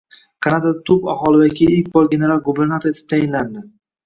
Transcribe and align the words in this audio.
Kanadada 0.45 0.79
tub 0.89 1.05
aholi 1.13 1.41
vakili 1.41 1.75
ilk 1.83 1.93
bor 1.99 2.09
general-gubernator 2.15 2.97
etib 2.97 3.13
tayinlandi 3.15 3.65